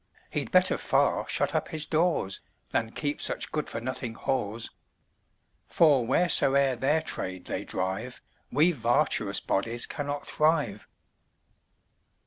He'd 0.31 0.49
better 0.49 0.79
far 0.79 1.27
shut 1.27 1.53
up 1.53 1.67
his 1.67 1.85
doors, 1.85 2.41
Than 2.71 2.89
keep 2.91 3.21
such 3.21 3.51
good 3.51 3.69
for 3.69 3.79
nothing 3.79 4.15
whores; 4.15 4.71
For 5.67 6.03
wheresoe'er 6.07 6.75
their 6.75 7.03
trade 7.03 7.45
they 7.45 7.63
drive, 7.63 8.19
We 8.51 8.71
vartuous 8.71 9.39
bodies 9.41 9.85
cannot 9.85 10.25
thrive." 10.25 10.87